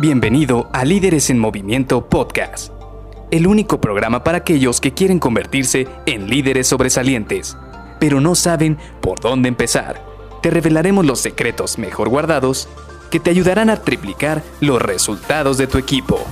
[0.00, 2.72] Bienvenido a Líderes en Movimiento Podcast,
[3.32, 7.56] el único programa para aquellos que quieren convertirse en líderes sobresalientes,
[7.98, 10.00] pero no saben por dónde empezar.
[10.40, 12.68] Te revelaremos los secretos mejor guardados
[13.10, 16.24] que te ayudarán a triplicar los resultados de tu equipo.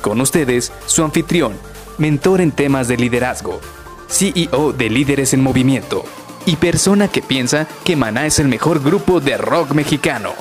[0.00, 1.52] Con ustedes, su anfitrión,
[1.98, 3.60] mentor en temas de liderazgo,
[4.08, 6.02] CEO de Líderes en Movimiento
[6.44, 10.32] y persona que piensa que Maná es el mejor grupo de rock mexicano,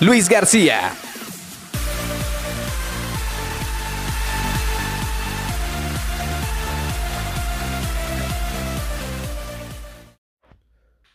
[0.00, 0.94] Luis García.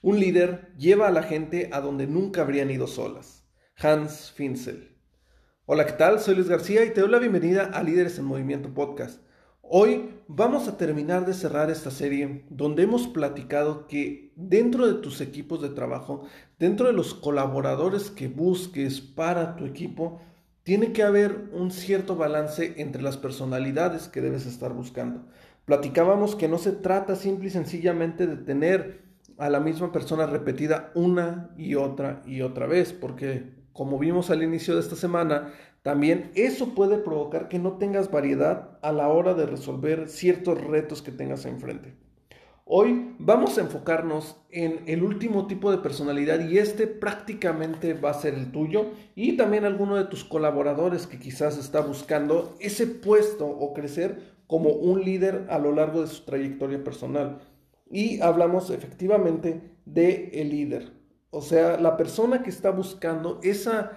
[0.02, 3.44] Un líder lleva a la gente a donde nunca habrían ido solas.
[3.76, 4.95] Hans Finzel.
[5.66, 6.22] Hola, ¿qué tal?
[6.22, 9.22] Soy Luis García y te doy la bienvenida a Líderes en Movimiento Podcast.
[9.62, 15.20] Hoy vamos a terminar de cerrar esta serie donde hemos platicado que dentro de tus
[15.20, 16.23] equipos de trabajo,
[16.58, 20.22] dentro de los colaboradores que busques para tu equipo,
[20.63, 25.25] tiene que haber un cierto balance entre las personalidades que debes estar buscando.
[25.66, 29.09] Platicábamos que no se trata simple y sencillamente de tener
[29.40, 34.44] a la misma persona repetida una y otra y otra vez, porque como vimos al
[34.44, 39.34] inicio de esta semana, también eso puede provocar que no tengas variedad a la hora
[39.34, 41.96] de resolver ciertos retos que tengas enfrente.
[42.66, 48.14] Hoy vamos a enfocarnos en el último tipo de personalidad y este prácticamente va a
[48.14, 53.48] ser el tuyo y también alguno de tus colaboradores que quizás está buscando ese puesto
[53.48, 57.40] o crecer como un líder a lo largo de su trayectoria personal.
[57.90, 60.94] Y hablamos efectivamente de el líder,
[61.32, 63.92] o sea, la persona que está buscando esa,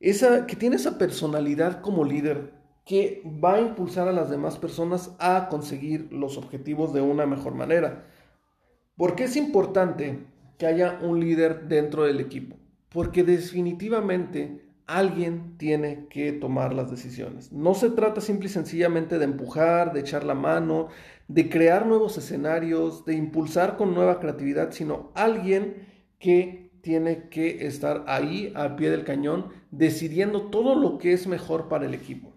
[0.00, 2.52] esa, que tiene esa personalidad como líder,
[2.84, 7.54] que va a impulsar a las demás personas a conseguir los objetivos de una mejor
[7.54, 8.06] manera.
[8.96, 10.18] ¿Por qué es importante
[10.58, 12.56] que haya un líder dentro del equipo?
[12.88, 17.52] Porque definitivamente alguien tiene que tomar las decisiones.
[17.52, 20.88] No se trata simple y sencillamente de empujar, de echar la mano,
[21.28, 25.86] de crear nuevos escenarios, de impulsar con nueva creatividad, sino alguien
[26.18, 31.68] que tiene que estar ahí al pie del cañón decidiendo todo lo que es mejor
[31.68, 32.32] para el equipo.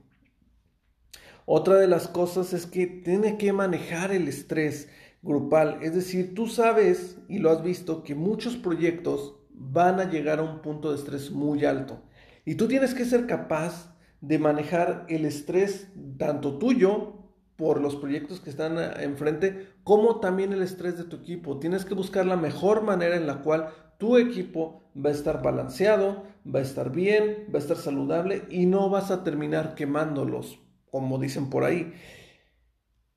[1.45, 4.89] Otra de las cosas es que tiene que manejar el estrés
[5.23, 10.39] grupal, es decir, tú sabes y lo has visto que muchos proyectos van a llegar
[10.39, 12.01] a un punto de estrés muy alto
[12.45, 15.87] y tú tienes que ser capaz de manejar el estrés
[16.17, 17.23] tanto tuyo
[17.55, 21.59] por los proyectos que están enfrente, como también el estrés de tu equipo.
[21.59, 26.23] Tienes que buscar la mejor manera en la cual tu equipo va a estar balanceado,
[26.45, 31.19] va a estar bien, va a estar saludable y no vas a terminar quemándolos, como
[31.19, 31.93] dicen por ahí.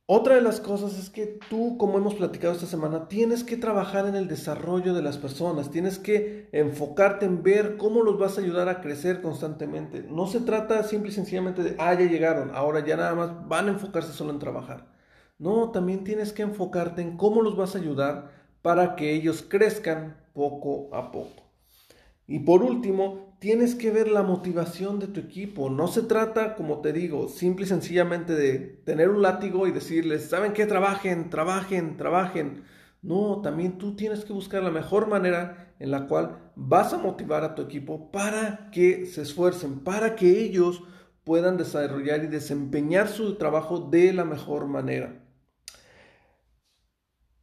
[0.09, 4.07] Otra de las cosas es que tú, como hemos platicado esta semana, tienes que trabajar
[4.07, 8.41] en el desarrollo de las personas, tienes que enfocarte en ver cómo los vas a
[8.41, 10.05] ayudar a crecer constantemente.
[10.09, 13.67] No se trata simple y sencillamente de, ah, ya llegaron, ahora ya nada más van
[13.67, 14.87] a enfocarse solo en trabajar.
[15.41, 18.31] No, también tienes que enfocarte en cómo los vas a ayudar
[18.63, 21.51] para que ellos crezcan poco a poco.
[22.29, 25.71] Y por último, tienes que ver la motivación de tu equipo.
[25.71, 30.29] No se trata, como te digo, simple y sencillamente de tener un látigo y decirles,
[30.29, 30.67] ¿saben qué?
[30.67, 32.65] Trabajen, trabajen, trabajen.
[33.03, 37.45] No, también tú tienes que buscar la mejor manera en la cual vas a motivar
[37.45, 40.83] a tu equipo para que se esfuercen, para que ellos
[41.25, 45.23] puedan desarrollar y desempeñar su trabajo de la mejor manera.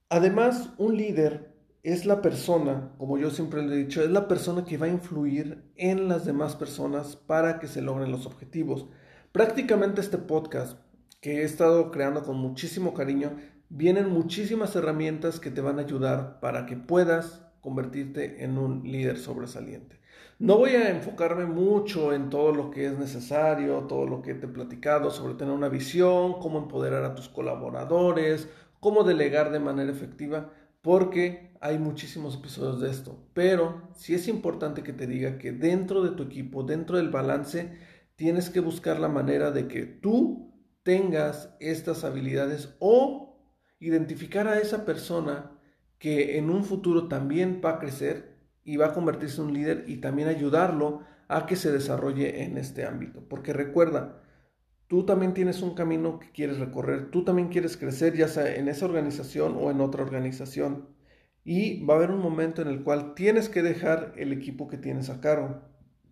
[0.10, 1.53] Además, un líder
[1.84, 4.90] es la persona, como yo siempre le he dicho, es la persona que va a
[4.90, 8.88] influir en las demás personas para que se logren los objetivos.
[9.34, 10.80] Prácticamente este podcast
[11.20, 13.36] que he estado creando con muchísimo cariño,
[13.68, 19.18] vienen muchísimas herramientas que te van a ayudar para que puedas convertirte en un líder
[19.18, 20.00] sobresaliente.
[20.40, 24.46] No voy a enfocarme mucho en todo lo que es necesario, todo lo que te
[24.46, 29.92] he platicado sobre tener una visión, cómo empoderar a tus colaboradores, cómo delegar de manera
[29.92, 30.50] efectiva,
[30.84, 36.04] porque hay muchísimos episodios de esto, pero sí es importante que te diga que dentro
[36.04, 37.72] de tu equipo, dentro del balance,
[38.18, 40.54] tienes que buscar la manera de que tú
[40.84, 43.40] tengas estas habilidades o
[43.80, 45.52] identificar a esa persona
[46.00, 49.86] que en un futuro también va a crecer y va a convertirse en un líder
[49.88, 53.24] y también ayudarlo a que se desarrolle en este ámbito.
[53.30, 54.22] Porque recuerda,
[54.94, 58.68] tú también tienes un camino que quieres recorrer, tú también quieres crecer ya sea en
[58.68, 60.88] esa organización o en otra organización.
[61.44, 64.78] Y va a haber un momento en el cual tienes que dejar el equipo que
[64.78, 65.64] tienes a cargo.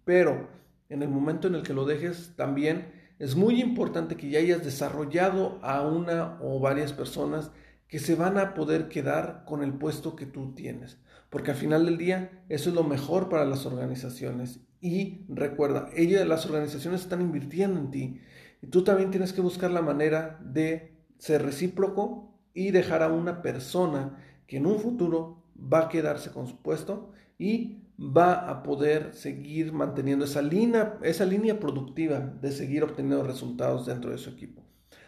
[0.04, 0.50] Pero
[0.90, 4.66] en el momento en el que lo dejes, también es muy importante que ya hayas
[4.66, 7.52] desarrollado a una o varias personas
[7.88, 10.98] que se van a poder quedar con el puesto que tú tienes.
[11.30, 14.60] Porque al final del día, eso es lo mejor para las organizaciones.
[14.80, 18.22] Y recuerda, ellas, las organizaciones están invirtiendo en ti.
[18.62, 23.42] Y tú también tienes que buscar la manera de ser recíproco y dejar a una
[23.42, 24.18] persona
[24.48, 29.74] que en un futuro va a quedarse con su puesto y va a poder seguir
[29.74, 34.64] manteniendo esa línea, esa línea productiva de seguir obteniendo resultados dentro de su equipo.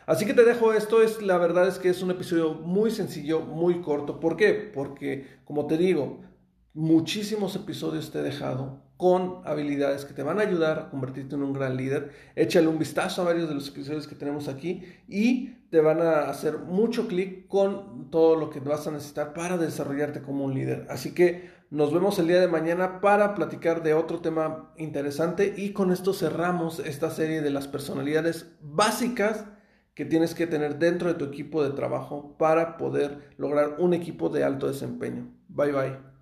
[0.05, 3.41] Así que te dejo esto, es la verdad es que es un episodio muy sencillo,
[3.41, 4.19] muy corto.
[4.19, 4.53] ¿Por qué?
[4.73, 6.21] Porque, como te digo,
[6.73, 11.43] muchísimos episodios te he dejado con habilidades que te van a ayudar a convertirte en
[11.43, 12.11] un gran líder.
[12.37, 16.29] Échale un vistazo a varios de los episodios que tenemos aquí y te van a
[16.29, 20.87] hacer mucho clic con todo lo que vas a necesitar para desarrollarte como un líder.
[20.89, 25.73] Así que nos vemos el día de mañana para platicar de otro tema interesante y
[25.73, 29.47] con esto cerramos esta serie de las personalidades básicas
[29.95, 34.29] que tienes que tener dentro de tu equipo de trabajo para poder lograr un equipo
[34.29, 35.29] de alto desempeño.
[35.49, 36.12] Bye bye.